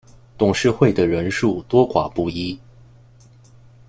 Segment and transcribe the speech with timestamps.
[0.35, 2.59] 董事会的人数多寡不一。